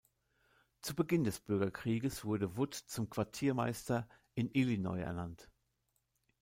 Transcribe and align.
Zu 0.81 0.95
Beginn 0.95 1.23
des 1.25 1.39
Bürgerkrieges 1.41 2.25
wurde 2.25 2.57
Wood 2.57 2.73
zum 2.73 3.11
Quartiermeister 3.11 4.09
in 4.33 4.49
Illinois 4.51 5.01
ernannt. 5.01 5.47